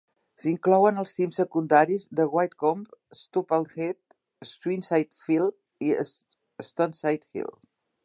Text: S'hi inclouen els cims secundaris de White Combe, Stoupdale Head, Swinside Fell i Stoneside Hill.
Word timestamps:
S'hi 0.43 0.47
inclouen 0.51 1.01
els 1.01 1.11
cims 1.17 1.37
secundaris 1.41 2.07
de 2.21 2.25
White 2.37 2.59
Combe, 2.65 2.99
Stoupdale 3.21 3.71
Head, 3.75 4.01
Swinside 4.55 5.25
Fell 5.29 5.49
i 5.91 5.95
Stoneside 6.11 7.33
Hill. 7.41 7.59